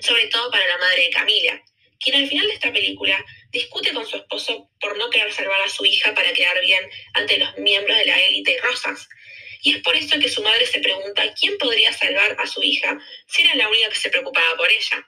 Sobre 0.00 0.26
todo 0.26 0.50
para 0.50 0.66
la 0.66 0.78
madre 0.78 1.04
de 1.04 1.10
Camila, 1.10 1.62
quien 2.00 2.16
al 2.16 2.28
final 2.28 2.46
de 2.46 2.54
esta 2.54 2.72
película 2.72 3.24
discute 3.50 3.92
con 3.92 4.06
su 4.06 4.16
esposo 4.16 4.70
por 4.80 4.96
no 4.98 5.08
querer 5.10 5.32
salvar 5.32 5.60
a 5.62 5.68
su 5.68 5.84
hija 5.84 6.14
para 6.14 6.32
quedar 6.32 6.60
bien 6.60 6.88
ante 7.14 7.38
los 7.38 7.56
miembros 7.58 7.96
de 7.96 8.06
la 8.06 8.20
élite 8.20 8.52
y 8.52 8.58
Rosas. 8.58 9.08
Y 9.62 9.74
es 9.74 9.82
por 9.82 9.96
eso 9.96 10.18
que 10.18 10.28
su 10.28 10.42
madre 10.42 10.66
se 10.66 10.80
pregunta 10.80 11.34
quién 11.34 11.56
podría 11.58 11.92
salvar 11.92 12.36
a 12.38 12.46
su 12.46 12.62
hija 12.62 12.98
si 13.26 13.42
era 13.42 13.54
la 13.54 13.68
única 13.68 13.88
que 13.88 13.98
se 13.98 14.10
preocupaba 14.10 14.56
por 14.56 14.70
ella. 14.70 15.07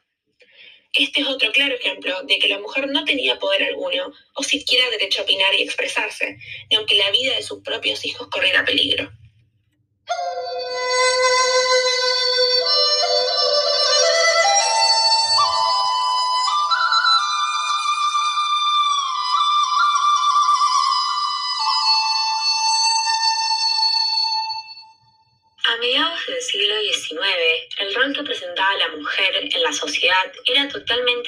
Este 0.92 1.20
es 1.20 1.28
otro 1.28 1.52
claro 1.52 1.74
ejemplo 1.74 2.22
de 2.24 2.38
que 2.38 2.48
la 2.48 2.58
mujer 2.58 2.88
no 2.88 3.04
tenía 3.04 3.38
poder 3.38 3.62
alguno 3.62 4.12
o 4.34 4.42
siquiera 4.42 4.90
derecho 4.90 5.20
a 5.20 5.24
opinar 5.24 5.54
y 5.54 5.62
expresarse, 5.62 6.36
ni 6.68 6.76
aunque 6.76 6.96
la 6.96 7.10
vida 7.10 7.36
de 7.36 7.42
sus 7.42 7.62
propios 7.62 8.04
hijos 8.04 8.28
corriera 8.28 8.64
peligro. 8.64 9.10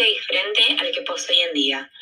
Totalmente 0.03 0.05
diferente 0.05 0.77
al 0.79 0.93
que 0.93 1.03
posee 1.03 1.37
hoy 1.37 1.43
en 1.43 1.55
día. 1.55 1.93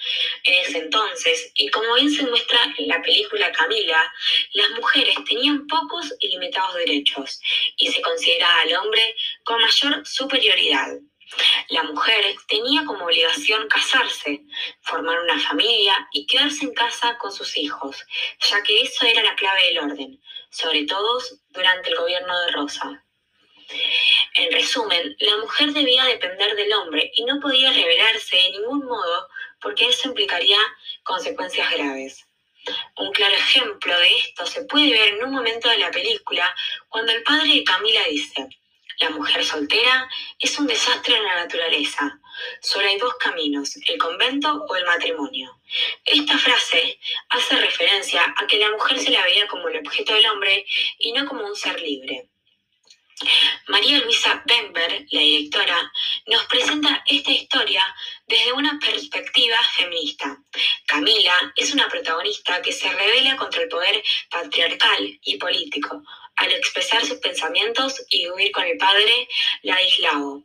En 0.44 0.54
ese 0.54 0.78
entonces, 0.78 1.52
y 1.54 1.68
como 1.68 1.94
bien 1.94 2.10
se 2.10 2.24
muestra 2.24 2.58
en 2.78 2.88
la 2.88 3.02
película 3.02 3.52
Camila, 3.52 4.12
las 4.52 4.70
mujeres 4.70 5.16
tenían 5.28 5.66
pocos 5.66 6.14
y 6.20 6.28
limitados 6.28 6.74
derechos 6.74 7.40
y 7.76 7.88
se 7.88 8.00
consideraba 8.00 8.60
al 8.62 8.76
hombre 8.76 9.14
con 9.44 9.60
mayor 9.60 10.06
superioridad. 10.06 10.88
La 11.68 11.84
mujer 11.84 12.24
tenía 12.48 12.84
como 12.84 13.04
obligación 13.04 13.68
casarse, 13.68 14.40
formar 14.80 15.20
una 15.20 15.38
familia 15.38 15.94
y 16.12 16.26
quedarse 16.26 16.64
en 16.64 16.74
casa 16.74 17.16
con 17.18 17.30
sus 17.30 17.56
hijos, 17.56 18.04
ya 18.50 18.60
que 18.64 18.82
eso 18.82 19.06
era 19.06 19.22
la 19.22 19.36
clave 19.36 19.66
del 19.66 19.78
orden, 19.78 20.20
sobre 20.50 20.84
todo 20.86 21.20
durante 21.50 21.90
el 21.90 21.96
gobierno 21.96 22.40
de 22.40 22.50
Rosa. 22.50 23.04
En 24.34 24.52
resumen, 24.52 25.16
la 25.18 25.36
mujer 25.38 25.72
debía 25.72 26.04
depender 26.04 26.54
del 26.56 26.72
hombre 26.72 27.10
y 27.14 27.24
no 27.24 27.40
podía 27.40 27.72
rebelarse 27.72 28.36
de 28.36 28.50
ningún 28.52 28.84
modo 28.86 29.28
porque 29.60 29.88
eso 29.88 30.08
implicaría 30.08 30.58
consecuencias 31.02 31.70
graves. 31.70 32.26
Un 32.96 33.10
claro 33.12 33.34
ejemplo 33.34 33.98
de 33.98 34.08
esto 34.18 34.46
se 34.46 34.64
puede 34.64 34.90
ver 34.92 35.14
en 35.14 35.24
un 35.24 35.32
momento 35.32 35.68
de 35.68 35.78
la 35.78 35.90
película 35.90 36.54
cuando 36.88 37.12
el 37.12 37.22
padre 37.22 37.54
de 37.54 37.64
Camila 37.64 38.02
dice, 38.08 38.48
la 39.00 39.10
mujer 39.10 39.44
soltera 39.44 40.08
es 40.38 40.58
un 40.58 40.66
desastre 40.66 41.16
en 41.16 41.24
la 41.24 41.36
naturaleza. 41.36 42.20
Solo 42.60 42.86
hay 42.86 42.98
dos 42.98 43.14
caminos, 43.14 43.76
el 43.86 43.98
convento 43.98 44.64
o 44.68 44.76
el 44.76 44.84
matrimonio. 44.84 45.58
Esta 46.04 46.36
frase 46.38 46.98
hace 47.30 47.56
referencia 47.56 48.22
a 48.36 48.46
que 48.46 48.58
la 48.58 48.70
mujer 48.70 48.98
se 48.98 49.10
la 49.10 49.22
veía 49.22 49.46
como 49.48 49.68
el 49.68 49.78
objeto 49.78 50.14
del 50.14 50.26
hombre 50.26 50.66
y 50.98 51.12
no 51.12 51.26
como 51.26 51.46
un 51.46 51.56
ser 51.56 51.80
libre. 51.80 52.29
María 53.68 53.98
Luisa 53.98 54.42
Bember, 54.46 55.06
la 55.10 55.20
directora, 55.20 55.92
nos 56.26 56.44
presenta 56.46 57.02
esta 57.06 57.30
historia 57.30 57.84
desde 58.26 58.52
una 58.52 58.78
perspectiva 58.78 59.56
feminista. 59.74 60.38
Camila 60.86 61.34
es 61.56 61.72
una 61.74 61.88
protagonista 61.88 62.62
que 62.62 62.72
se 62.72 62.90
revela 62.90 63.36
contra 63.36 63.62
el 63.62 63.68
poder 63.68 64.02
patriarcal 64.30 65.18
y 65.22 65.36
político 65.36 66.02
al 66.36 66.52
expresar 66.52 67.04
sus 67.04 67.18
pensamientos 67.18 68.02
y 68.08 68.28
huir 68.28 68.50
con 68.52 68.64
el 68.64 68.78
padre 68.78 69.28
Ladislao. 69.62 70.44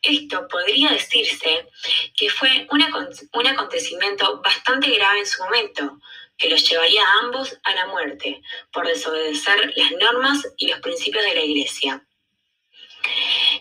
Esto 0.00 0.46
podría 0.48 0.90
decirse 0.90 1.66
que 2.16 2.30
fue 2.30 2.68
un 2.70 3.46
acontecimiento 3.46 4.40
bastante 4.40 4.90
grave 4.90 5.20
en 5.20 5.26
su 5.26 5.42
momento, 5.42 5.98
que 6.38 6.48
los 6.48 6.68
llevaría 6.68 7.02
a 7.02 7.24
ambos 7.24 7.58
a 7.62 7.74
la 7.74 7.86
muerte 7.86 8.42
por 8.72 8.86
desobedecer 8.86 9.72
las 9.76 9.92
normas 9.92 10.46
y 10.56 10.68
los 10.68 10.80
principios 10.80 11.24
de 11.24 11.34
la 11.34 11.42
Iglesia. 11.42 12.02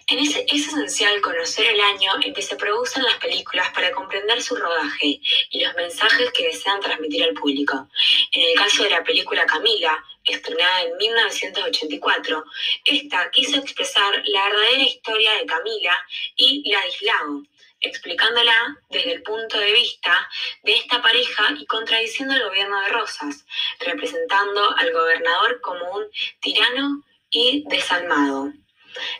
es 0.07 0.67
esencial 0.67 1.21
conocer 1.21 1.65
el 1.67 1.79
año 1.79 2.11
en 2.23 2.33
que 2.33 2.41
se 2.41 2.55
producen 2.55 3.03
las 3.03 3.15
películas 3.15 3.69
para 3.73 3.91
comprender 3.91 4.41
su 4.41 4.55
rodaje 4.55 5.19
y 5.49 5.63
los 5.63 5.73
mensajes 5.75 6.31
que 6.31 6.47
desean 6.47 6.79
transmitir 6.79 7.23
al 7.23 7.33
público. 7.33 7.87
En 8.31 8.41
el 8.41 8.55
caso 8.55 8.83
de 8.83 8.89
la 8.89 9.03
película 9.03 9.45
Camila, 9.45 10.03
estrenada 10.23 10.81
en 10.83 10.97
1984, 10.97 12.43
esta 12.85 13.29
quiso 13.31 13.57
expresar 13.57 14.21
la 14.25 14.45
verdadera 14.45 14.83
historia 14.83 15.33
de 15.33 15.45
Camila 15.45 16.05
y 16.35 16.69
Ladislao, 16.69 17.43
explicándola 17.85 18.77
desde 18.89 19.13
el 19.13 19.23
punto 19.23 19.57
de 19.57 19.71
vista 19.71 20.29
de 20.63 20.73
esta 20.73 21.01
pareja 21.01 21.55
y 21.57 21.65
contradiciendo 21.65 22.33
al 22.33 22.43
gobierno 22.43 22.81
de 22.81 22.89
Rosas, 22.89 23.45
representando 23.79 24.75
al 24.77 24.91
gobernador 24.91 25.61
como 25.61 25.89
un 25.91 26.05
tirano 26.41 27.03
y 27.29 27.63
desalmado. 27.67 28.51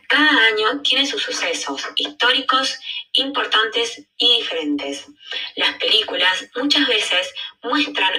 Cada 0.07 0.45
año 0.48 0.81
tiene 0.81 1.05
sus 1.05 1.22
sucesos 1.22 1.86
históricos 1.95 2.79
importantes 3.13 4.01
y 4.17 4.38
diferentes. 4.38 5.05
Las 5.55 5.75
películas 5.75 6.45
muchas 6.55 6.88
veces 6.88 7.34
muestran 7.62 8.14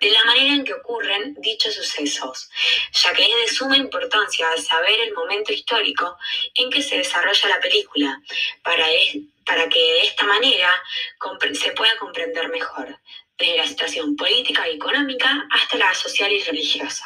de 0.00 0.10
la 0.10 0.24
manera 0.24 0.54
en 0.54 0.64
que 0.64 0.74
ocurren 0.74 1.34
dichos 1.38 1.74
sucesos, 1.74 2.50
ya 2.92 3.12
que 3.12 3.22
es 3.22 3.36
de 3.36 3.54
suma 3.54 3.76
importancia 3.76 4.48
saber 4.56 5.00
el 5.00 5.14
momento 5.14 5.52
histórico 5.52 6.16
en 6.54 6.70
que 6.70 6.82
se 6.82 6.98
desarrolla 6.98 7.48
la 7.48 7.60
película, 7.60 8.20
para, 8.62 8.86
para 9.44 9.68
que 9.68 9.78
de 9.78 10.02
esta 10.02 10.24
manera 10.24 10.70
se 11.54 11.72
pueda 11.72 11.96
comprender 11.98 12.48
mejor, 12.48 12.98
desde 13.38 13.56
la 13.56 13.66
situación 13.66 14.16
política 14.16 14.68
y 14.68 14.76
económica 14.76 15.46
hasta 15.50 15.76
la 15.76 15.94
social 15.94 16.32
y 16.32 16.42
religiosa. 16.42 17.04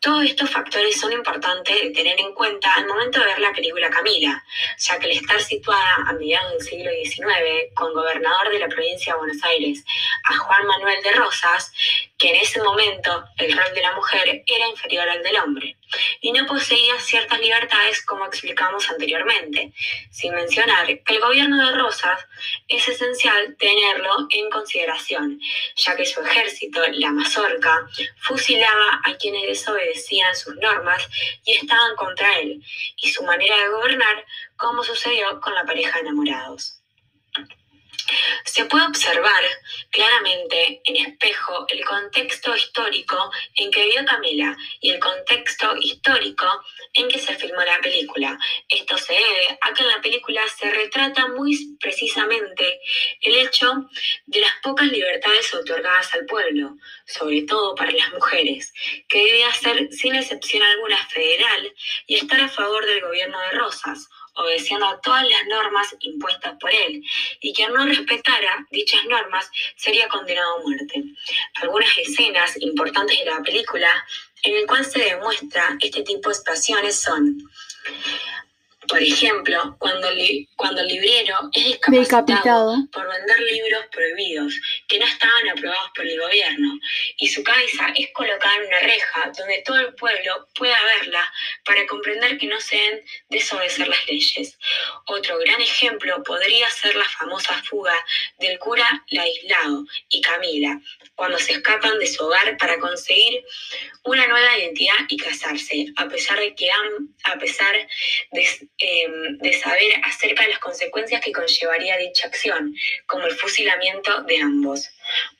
Todos 0.00 0.24
estos 0.24 0.50
factores 0.50 0.98
son 0.98 1.12
importantes 1.12 1.82
de 1.82 1.90
tener 1.90 2.18
en 2.20 2.32
cuenta 2.34 2.72
al 2.74 2.86
momento 2.86 3.18
de 3.20 3.26
ver 3.26 3.38
la 3.40 3.52
película 3.52 3.90
Camila, 3.90 4.42
ya 4.78 4.98
que 4.98 5.06
al 5.06 5.12
estar 5.12 5.40
situada 5.40 5.96
a 6.06 6.12
mediados 6.12 6.52
del 6.52 6.60
siglo 6.62 6.90
XIX, 6.90 7.74
con 7.74 7.92
gobernador 7.92 8.50
de 8.50 8.58
la 8.58 8.68
provincia 8.68 9.12
de 9.12 9.18
Buenos 9.18 9.42
Aires, 9.44 9.84
a 10.24 10.36
Juan 10.36 10.66
Manuel 10.66 11.02
de 11.02 11.12
Rosas, 11.12 11.72
que 12.16 12.30
en 12.30 12.36
ese 12.36 12.62
momento 12.62 13.24
el 13.38 13.56
rol 13.56 13.74
de 13.74 13.82
la 13.82 13.92
mujer 13.92 14.42
era 14.46 14.68
inferior 14.68 15.08
al 15.08 15.22
del 15.22 15.36
hombre 15.36 15.76
y 16.20 16.32
no 16.32 16.46
poseía 16.46 16.98
ciertas 17.00 17.40
libertades 17.40 18.04
como 18.04 18.26
explicamos 18.26 18.88
anteriormente, 18.90 19.72
sin 20.10 20.34
mencionar 20.34 20.86
que 20.86 21.14
el 21.14 21.20
gobierno 21.20 21.66
de 21.66 21.76
Rosas 21.76 22.26
es 22.68 22.88
esencial 22.88 23.56
tenerlo 23.58 24.26
en 24.30 24.50
consideración, 24.50 25.40
ya 25.76 25.96
que 25.96 26.06
su 26.06 26.20
ejército, 26.20 26.80
la 26.92 27.12
mazorca, 27.12 27.88
fusilaba 28.18 29.00
a 29.04 29.16
quienes 29.16 29.42
desobedecían 29.42 30.34
sus 30.36 30.56
normas 30.56 31.08
y 31.44 31.52
estaban 31.52 31.96
contra 31.96 32.38
él, 32.38 32.62
y 32.96 33.10
su 33.10 33.22
manera 33.24 33.56
de 33.56 33.68
gobernar, 33.68 34.24
como 34.56 34.82
sucedió 34.84 35.40
con 35.40 35.54
la 35.54 35.64
pareja 35.64 35.96
de 35.96 36.00
enamorados. 36.00 36.80
Se 38.44 38.64
puede 38.64 38.86
observar 38.86 39.42
claramente 39.90 40.80
en 40.84 40.96
espejo 40.96 41.66
el 41.68 41.84
contexto 41.84 42.54
histórico 42.54 43.30
en 43.56 43.70
que 43.70 43.84
vivió 43.84 44.04
Camila 44.04 44.56
y 44.80 44.90
el 44.90 45.00
contexto 45.00 45.76
histórico 45.76 46.46
en 46.94 47.08
que 47.08 47.18
se 47.18 47.34
filmó 47.36 47.62
la 47.62 47.80
película. 47.80 48.38
Esto 48.68 48.98
se 48.98 49.12
debe 49.12 49.58
a 49.60 49.72
que 49.72 49.82
en 49.82 49.88
la 49.88 50.00
película 50.00 50.42
se 50.48 50.70
retrata 50.70 51.28
muy 51.28 51.76
precisamente 51.78 52.80
el 53.20 53.34
hecho 53.36 53.72
de 54.26 54.40
las 54.40 54.52
pocas 54.62 54.86
libertades 54.86 55.52
otorgadas 55.54 56.12
al 56.14 56.26
pueblo, 56.26 56.76
sobre 57.06 57.42
todo 57.42 57.74
para 57.74 57.92
las 57.92 58.12
mujeres, 58.12 58.72
que 59.08 59.24
debía 59.24 59.52
ser 59.52 59.88
sin 59.92 60.14
excepción 60.14 60.62
alguna 60.62 60.98
federal 61.08 61.74
y 62.06 62.16
estar 62.16 62.40
a 62.40 62.48
favor 62.48 62.84
del 62.86 63.00
gobierno 63.00 63.38
de 63.40 63.58
Rosas 63.58 64.08
obedeciendo 64.34 64.86
a 64.86 65.00
todas 65.00 65.24
las 65.28 65.46
normas 65.46 65.94
impuestas 66.00 66.56
por 66.60 66.72
él, 66.72 67.02
y 67.40 67.52
quien 67.52 67.72
no 67.72 67.84
respetara 67.84 68.66
dichas 68.70 69.04
normas 69.06 69.50
sería 69.76 70.08
condenado 70.08 70.56
a 70.56 70.62
muerte. 70.62 71.04
Algunas 71.54 71.98
escenas 71.98 72.56
importantes 72.60 73.18
de 73.18 73.24
la 73.26 73.42
película 73.42 73.90
en 74.42 74.56
el 74.56 74.66
cual 74.66 74.84
se 74.84 75.00
demuestra 75.00 75.76
este 75.80 76.02
tipo 76.02 76.28
de 76.28 76.34
situaciones 76.34 77.00
son 77.00 77.38
por 78.90 79.00
ejemplo, 79.00 79.76
cuando, 79.78 80.08
cuando 80.56 80.80
el 80.80 80.88
librero 80.88 81.36
es 81.52 81.64
discapacitado 81.64 82.74
por 82.92 83.08
vender 83.08 83.38
libros 83.40 83.84
prohibidos 83.92 84.52
que 84.88 84.98
no 84.98 85.06
estaban 85.06 85.48
aprobados 85.48 85.90
por 85.94 86.06
el 86.06 86.20
gobierno 86.20 86.78
y 87.20 87.28
su 87.28 87.44
cabeza 87.44 87.92
es 87.94 88.10
colocada 88.12 88.54
en 88.56 88.66
una 88.66 88.80
reja 88.80 89.30
donde 89.36 89.62
todo 89.64 89.78
el 89.78 89.94
pueblo 89.94 90.48
pueda 90.54 90.78
verla 90.98 91.32
para 91.64 91.86
comprender 91.86 92.38
que 92.38 92.46
no 92.46 92.58
se 92.60 92.76
deben 92.76 93.04
desobedecer 93.28 93.88
las 93.88 94.06
leyes. 94.06 94.58
Otro 95.06 95.38
gran 95.38 95.60
ejemplo 95.60 96.22
podría 96.24 96.68
ser 96.70 96.96
la 96.96 97.04
famosa 97.04 97.62
fuga 97.62 97.94
del 98.38 98.58
cura 98.58 99.04
Laislao 99.08 99.84
y 100.08 100.20
Camila, 100.22 100.80
cuando 101.14 101.38
se 101.38 101.52
escapan 101.52 101.98
de 101.98 102.06
su 102.06 102.24
hogar 102.24 102.56
para 102.56 102.78
conseguir 102.78 103.44
una 104.04 104.26
nueva 104.26 104.58
identidad 104.58 104.96
y 105.08 105.18
casarse, 105.18 105.86
a 105.96 106.08
pesar 106.08 106.38
de 106.38 106.54
que 106.54 106.70
a 107.24 107.38
pesar 107.38 107.76
de, 108.32 108.48
em, 108.78 109.36
de 109.38 109.52
saber 109.52 109.92
acerca 110.04 110.44
de 110.44 110.50
las 110.50 110.58
consecuencias 110.58 111.20
que 111.20 111.32
conllevaría 111.32 111.98
dicha 111.98 112.28
acción, 112.28 112.74
como 113.06 113.26
el 113.26 113.34
fusilamiento 113.34 114.22
de 114.22 114.40
ambos. 114.40 114.88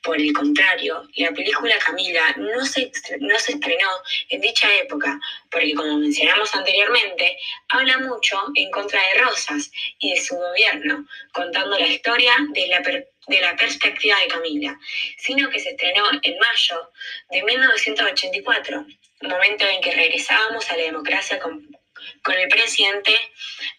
Por 0.03 0.19
el 0.19 0.33
contrario, 0.33 1.07
la 1.15 1.31
película 1.31 1.77
Camila 1.79 2.33
no 2.37 2.65
se, 2.65 2.91
no 3.19 3.39
se 3.39 3.53
estrenó 3.53 3.89
en 4.29 4.41
dicha 4.41 4.67
época, 4.75 5.19
porque 5.49 5.73
como 5.73 5.97
mencionamos 5.97 6.53
anteriormente, 6.55 7.37
habla 7.69 7.97
mucho 7.99 8.37
en 8.55 8.71
contra 8.71 8.99
de 8.99 9.21
Rosas 9.21 9.71
y 9.99 10.11
de 10.11 10.21
su 10.21 10.35
gobierno, 10.35 11.05
contando 11.33 11.77
la 11.77 11.87
historia 11.87 12.33
de 12.53 12.67
la 12.67 12.81
de 13.27 13.39
la 13.39 13.55
perspectiva 13.55 14.19
de 14.19 14.27
Camila, 14.27 14.77
sino 15.17 15.49
que 15.49 15.59
se 15.59 15.69
estrenó 15.69 16.03
en 16.21 16.37
mayo 16.39 16.91
de 17.29 17.43
1984, 17.43 18.85
momento 19.21 19.65
en 19.67 19.81
que 19.81 19.91
regresábamos 19.91 20.69
a 20.69 20.77
la 20.77 20.83
democracia 20.83 21.39
con 22.23 22.35
el 22.35 22.47
presidente 22.47 23.15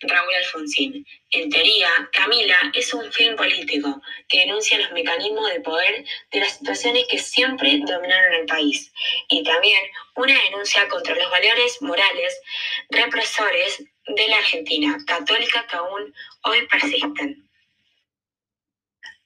Raúl 0.01 0.35
Alfonsín. 0.35 1.07
En 1.31 1.51
teoría, 1.51 1.89
Camila 2.12 2.71
es 2.75 2.93
un 2.93 3.11
film 3.12 3.37
político 3.37 4.03
que 4.29 4.41
denuncia 4.41 4.79
los 4.79 4.93
mecanismos 4.93 5.51
de 5.53 5.61
poder 5.61 6.05
de 6.31 6.41
las 6.41 6.59
situaciones 6.59 7.07
que 7.11 7.19
siempre 7.19 7.81
dominaron 7.87 8.35
el 8.35 8.47
país 8.47 8.93
y 9.29 9.43
también 9.43 9.81
una 10.17 10.39
denuncia 10.43 10.89
contra 10.89 11.15
los 11.15 11.31
valores 11.31 11.81
morales 11.81 12.41
represores 12.91 13.85
de 14.07 14.29
la 14.29 14.39
Argentina 14.39 14.99
católica 15.07 15.67
que 15.69 15.77
aún 15.77 16.15
hoy 16.43 16.67
persisten. 16.67 17.49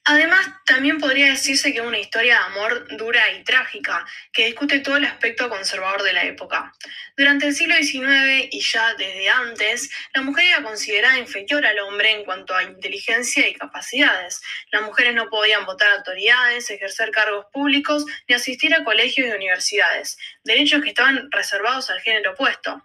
Además, 0.09 0.47
también 0.65 0.99
podría 0.99 1.31
decirse 1.31 1.73
que 1.73 1.79
es 1.79 1.85
una 1.85 1.99
historia 1.99 2.39
de 2.39 2.45
amor 2.45 2.87
dura 2.95 3.29
y 3.33 3.43
trágica, 3.43 4.05
que 4.31 4.45
discute 4.45 4.79
todo 4.79 4.95
el 4.95 5.03
aspecto 5.03 5.49
conservador 5.49 6.01
de 6.01 6.13
la 6.13 6.23
época. 6.23 6.71
Durante 7.17 7.47
el 7.47 7.53
siglo 7.53 7.75
XIX 7.75 8.47
y 8.49 8.61
ya 8.61 8.93
desde 8.93 9.27
antes, 9.27 9.91
la 10.13 10.21
mujer 10.21 10.45
era 10.45 10.63
considerada 10.63 11.19
inferior 11.19 11.65
al 11.65 11.79
hombre 11.79 12.11
en 12.11 12.23
cuanto 12.23 12.55
a 12.55 12.63
inteligencia 12.63 13.49
y 13.49 13.53
capacidades. 13.55 14.41
Las 14.71 14.83
mujeres 14.83 15.13
no 15.13 15.29
podían 15.29 15.65
votar 15.65 15.91
autoridades, 15.91 16.69
ejercer 16.69 17.11
cargos 17.11 17.47
públicos 17.51 18.05
ni 18.29 18.35
asistir 18.35 18.73
a 18.75 18.85
colegios 18.85 19.27
y 19.27 19.31
universidades, 19.31 20.17
derechos 20.45 20.81
que 20.81 20.89
estaban 20.89 21.29
reservados 21.33 21.89
al 21.89 21.99
género 21.99 22.31
opuesto. 22.31 22.81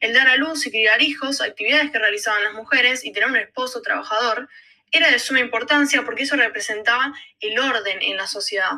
El 0.00 0.12
dar 0.12 0.26
a 0.26 0.34
luz 0.34 0.66
y 0.66 0.72
criar 0.72 1.00
hijos, 1.02 1.40
actividades 1.40 1.92
que 1.92 2.00
realizaban 2.00 2.42
las 2.42 2.54
mujeres 2.54 3.04
y 3.04 3.12
tener 3.12 3.28
un 3.28 3.36
esposo 3.36 3.80
trabajador, 3.80 4.48
era 4.94 5.10
de 5.10 5.18
suma 5.18 5.40
importancia 5.40 6.02
porque 6.04 6.22
eso 6.22 6.36
representaba 6.36 7.12
el 7.40 7.58
orden 7.58 8.00
en 8.00 8.16
la 8.16 8.26
sociedad. 8.26 8.72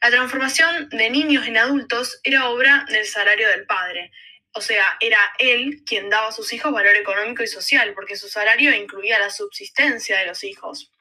La 0.00 0.10
transformación 0.10 0.88
de 0.90 1.10
niños 1.10 1.46
en 1.46 1.58
adultos 1.58 2.20
era 2.22 2.48
obra 2.48 2.86
del 2.88 3.04
salario 3.04 3.48
del 3.48 3.66
padre, 3.66 4.12
o 4.56 4.60
sea, 4.60 4.96
era 5.00 5.18
él 5.38 5.82
quien 5.84 6.08
daba 6.08 6.28
a 6.28 6.32
sus 6.32 6.52
hijos 6.52 6.72
valor 6.72 6.94
económico 6.94 7.42
y 7.42 7.48
social, 7.48 7.92
porque 7.92 8.16
su 8.16 8.28
salario 8.28 8.72
incluía 8.72 9.18
la 9.18 9.30
subsistencia 9.30 10.18
de 10.18 10.26
los 10.26 10.44
hijos. 10.44 10.92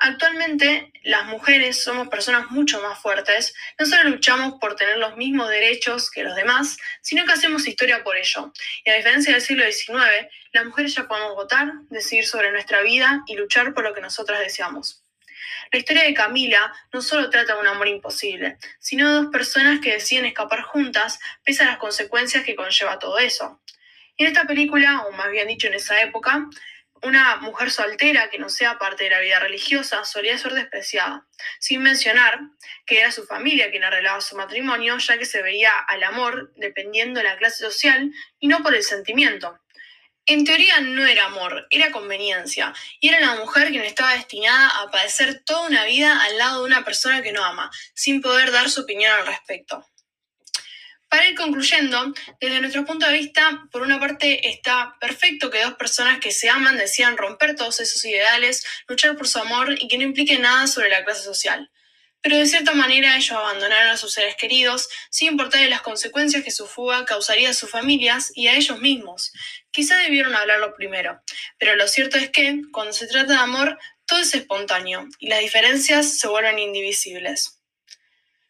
Actualmente, 0.00 0.92
las 1.02 1.24
mujeres 1.26 1.82
somos 1.82 2.06
personas 2.06 2.52
mucho 2.52 2.80
más 2.80 3.00
fuertes, 3.00 3.52
no 3.80 3.84
solo 3.84 4.10
luchamos 4.10 4.54
por 4.60 4.76
tener 4.76 4.96
los 4.98 5.16
mismos 5.16 5.50
derechos 5.50 6.08
que 6.08 6.22
los 6.22 6.36
demás, 6.36 6.76
sino 7.02 7.24
que 7.24 7.32
hacemos 7.32 7.66
historia 7.66 8.04
por 8.04 8.16
ello. 8.16 8.52
Y 8.84 8.90
a 8.90 8.94
diferencia 8.94 9.32
del 9.32 9.42
siglo 9.42 9.64
XIX, 9.64 10.28
las 10.52 10.64
mujeres 10.64 10.94
ya 10.94 11.08
podemos 11.08 11.34
votar, 11.34 11.72
decidir 11.90 12.26
sobre 12.26 12.52
nuestra 12.52 12.80
vida 12.82 13.24
y 13.26 13.34
luchar 13.34 13.74
por 13.74 13.82
lo 13.82 13.92
que 13.92 14.00
nosotras 14.00 14.38
deseamos. 14.38 15.02
La 15.72 15.80
historia 15.80 16.04
de 16.04 16.14
Camila 16.14 16.72
no 16.92 17.02
solo 17.02 17.28
trata 17.28 17.54
de 17.54 17.60
un 17.60 17.66
amor 17.66 17.88
imposible, 17.88 18.56
sino 18.78 19.08
de 19.08 19.14
dos 19.14 19.26
personas 19.32 19.80
que 19.80 19.94
deciden 19.94 20.26
escapar 20.26 20.62
juntas 20.62 21.18
pese 21.44 21.64
a 21.64 21.66
las 21.66 21.78
consecuencias 21.78 22.44
que 22.44 22.54
conlleva 22.54 23.00
todo 23.00 23.18
eso. 23.18 23.60
En 24.16 24.28
esta 24.28 24.44
película, 24.46 25.02
o 25.02 25.12
más 25.12 25.30
bien 25.30 25.48
dicho 25.48 25.66
en 25.66 25.74
esa 25.74 26.00
época, 26.02 26.48
una 27.02 27.36
mujer 27.36 27.70
soltera 27.70 28.30
que 28.30 28.38
no 28.38 28.48
sea 28.48 28.78
parte 28.78 29.04
de 29.04 29.10
la 29.10 29.20
vida 29.20 29.38
religiosa 29.38 30.04
solía 30.04 30.38
ser 30.38 30.52
despreciada, 30.52 31.26
sin 31.58 31.82
mencionar 31.82 32.40
que 32.86 33.00
era 33.00 33.10
su 33.10 33.24
familia 33.24 33.70
quien 33.70 33.84
arreglaba 33.84 34.20
su 34.20 34.36
matrimonio, 34.36 34.98
ya 34.98 35.18
que 35.18 35.24
se 35.24 35.42
veía 35.42 35.72
al 35.88 36.02
amor 36.04 36.52
dependiendo 36.56 37.20
de 37.20 37.24
la 37.24 37.36
clase 37.36 37.64
social 37.64 38.12
y 38.38 38.48
no 38.48 38.62
por 38.62 38.74
el 38.74 38.82
sentimiento. 38.82 39.58
En 40.26 40.44
teoría 40.44 40.80
no 40.80 41.06
era 41.06 41.24
amor, 41.24 41.66
era 41.70 41.90
conveniencia, 41.90 42.74
y 43.00 43.08
era 43.08 43.20
la 43.20 43.36
mujer 43.36 43.68
quien 43.68 43.84
estaba 43.84 44.12
destinada 44.12 44.68
a 44.80 44.90
padecer 44.90 45.42
toda 45.42 45.68
una 45.68 45.84
vida 45.84 46.22
al 46.22 46.36
lado 46.36 46.60
de 46.60 46.66
una 46.66 46.84
persona 46.84 47.22
que 47.22 47.32
no 47.32 47.42
ama, 47.42 47.70
sin 47.94 48.20
poder 48.20 48.52
dar 48.52 48.68
su 48.68 48.82
opinión 48.82 49.10
al 49.10 49.26
respecto. 49.26 49.86
Para 51.08 51.26
ir 51.26 51.36
concluyendo, 51.36 52.12
desde 52.38 52.60
nuestro 52.60 52.84
punto 52.84 53.06
de 53.06 53.14
vista, 53.14 53.66
por 53.72 53.80
una 53.80 53.98
parte 53.98 54.46
está 54.46 54.94
perfecto 55.00 55.50
que 55.50 55.62
dos 55.62 55.74
personas 55.74 56.20
que 56.20 56.32
se 56.32 56.50
aman 56.50 56.76
decidan 56.76 57.16
romper 57.16 57.56
todos 57.56 57.80
esos 57.80 58.04
ideales, 58.04 58.64
luchar 58.86 59.16
por 59.16 59.26
su 59.26 59.38
amor 59.38 59.74
y 59.80 59.88
que 59.88 59.96
no 59.96 60.04
implique 60.04 60.38
nada 60.38 60.66
sobre 60.66 60.90
la 60.90 61.04
clase 61.04 61.22
social. 61.22 61.70
Pero 62.20 62.36
de 62.36 62.46
cierta 62.46 62.74
manera 62.74 63.16
ellos 63.16 63.30
abandonaron 63.30 63.88
a 63.88 63.96
sus 63.96 64.12
seres 64.12 64.36
queridos 64.36 64.88
sin 65.08 65.28
importar 65.28 65.66
las 65.68 65.80
consecuencias 65.80 66.44
que 66.44 66.50
su 66.50 66.66
fuga 66.66 67.06
causaría 67.06 67.50
a 67.50 67.54
sus 67.54 67.70
familias 67.70 68.30
y 68.34 68.48
a 68.48 68.56
ellos 68.56 68.78
mismos. 68.80 69.32
Quizá 69.70 69.96
debieron 69.98 70.34
hablarlo 70.34 70.74
primero, 70.74 71.22
pero 71.58 71.74
lo 71.76 71.88
cierto 71.88 72.18
es 72.18 72.28
que, 72.28 72.60
cuando 72.70 72.92
se 72.92 73.06
trata 73.06 73.32
de 73.32 73.38
amor, 73.38 73.78
todo 74.04 74.18
es 74.18 74.34
espontáneo 74.34 75.06
y 75.18 75.28
las 75.28 75.40
diferencias 75.40 76.18
se 76.18 76.28
vuelven 76.28 76.58
indivisibles. 76.58 77.57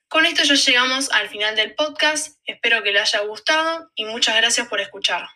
Con 0.09 0.25
esto 0.25 0.43
ya 0.43 0.55
llegamos 0.55 1.11
al 1.13 1.29
final 1.29 1.55
del 1.55 1.75
podcast, 1.75 2.39
espero 2.47 2.83
que 2.83 2.93
le 2.93 3.01
haya 3.01 3.21
gustado 3.21 3.91
y 3.95 4.07
muchas 4.07 4.37
gracias 4.37 4.67
por 4.67 4.81
escuchar. 4.81 5.29